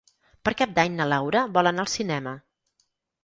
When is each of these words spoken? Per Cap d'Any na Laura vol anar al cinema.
Per 0.47 0.53
Cap 0.61 0.71
d'Any 0.77 0.95
na 1.01 1.05
Laura 1.11 1.43
vol 1.57 1.71
anar 1.73 1.85
al 1.85 1.91
cinema. 1.97 2.35